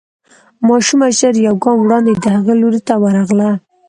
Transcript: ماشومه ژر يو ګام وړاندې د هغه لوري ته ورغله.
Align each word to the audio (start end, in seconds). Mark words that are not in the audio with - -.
ماشومه 0.69 1.07
ژر 1.17 1.35
يو 1.47 1.55
ګام 1.63 1.77
وړاندې 1.81 2.13
د 2.15 2.25
هغه 2.35 2.53
لوري 2.61 2.81
ته 2.87 2.93
ورغله. 3.03 3.49